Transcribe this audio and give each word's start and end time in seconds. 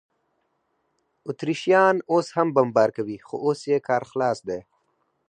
اتریشیان 1.27 1.95
اوس 2.11 2.27
هم 2.35 2.47
بمبار 2.55 2.89
کوي، 2.97 3.17
خو 3.25 3.35
اوس 3.45 3.59
یې 3.71 3.77
کار 3.87 4.03
خلاص 4.11 4.37
دی. 4.47 4.59